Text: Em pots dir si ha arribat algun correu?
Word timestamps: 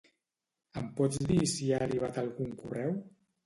Em 0.81 0.87
pots 1.01 1.21
dir 1.29 1.39
si 1.53 1.69
ha 1.77 1.85
arribat 1.89 2.21
algun 2.25 2.61
correu? 2.67 3.01